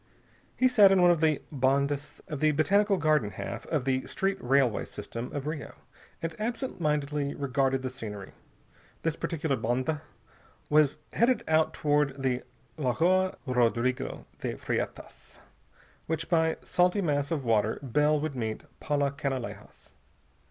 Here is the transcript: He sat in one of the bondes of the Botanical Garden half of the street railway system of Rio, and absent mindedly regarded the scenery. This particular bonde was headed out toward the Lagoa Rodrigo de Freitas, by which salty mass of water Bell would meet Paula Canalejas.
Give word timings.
He 0.57 0.67
sat 0.67 0.91
in 0.91 0.99
one 0.99 1.11
of 1.11 1.21
the 1.21 1.43
bondes 1.51 2.21
of 2.27 2.39
the 2.39 2.53
Botanical 2.53 2.97
Garden 2.97 3.29
half 3.29 3.67
of 3.67 3.85
the 3.85 4.07
street 4.07 4.39
railway 4.41 4.85
system 4.85 5.31
of 5.31 5.45
Rio, 5.45 5.75
and 6.23 6.35
absent 6.41 6.81
mindedly 6.81 7.35
regarded 7.35 7.83
the 7.83 7.89
scenery. 7.91 8.31
This 9.03 9.15
particular 9.15 9.55
bonde 9.55 10.01
was 10.71 10.97
headed 11.13 11.43
out 11.47 11.75
toward 11.75 12.19
the 12.23 12.41
Lagoa 12.79 13.37
Rodrigo 13.45 14.25
de 14.39 14.57
Freitas, 14.57 15.37
by 16.07 16.07
which 16.07 16.65
salty 16.67 17.01
mass 17.03 17.29
of 17.29 17.45
water 17.45 17.77
Bell 17.83 18.19
would 18.19 18.35
meet 18.35 18.63
Paula 18.79 19.11
Canalejas. 19.11 19.91